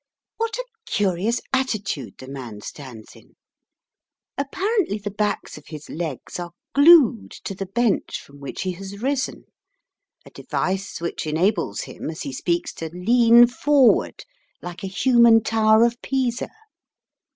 What 0.37 0.57
a 0.57 0.65
curious 0.87 1.39
attitude 1.53 2.15
the 2.17 2.27
man 2.27 2.61
stands 2.61 3.15
in! 3.15 3.35
Apparently 4.35 4.97
the 4.97 5.11
backs 5.11 5.59
of 5.59 5.67
his 5.67 5.91
legs 5.91 6.39
are 6.39 6.53
glued 6.73 7.29
to 7.43 7.53
the 7.53 7.67
bench 7.67 8.19
from 8.19 8.39
which 8.39 8.63
he 8.63 8.71
has 8.71 8.99
risen, 8.99 9.43
a 10.25 10.31
device 10.31 11.01
which 11.01 11.27
enables 11.27 11.81
him, 11.81 12.09
as 12.09 12.23
he 12.23 12.33
speaks, 12.33 12.73
to 12.81 12.89
lean 12.89 13.45
forward 13.45 14.25
like 14.59 14.83
a 14.83 14.87
human 14.87 15.43
Tower 15.43 15.83
of 15.85 16.01
Pisa. 16.01 16.49